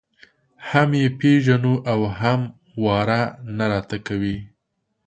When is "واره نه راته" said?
2.83-3.97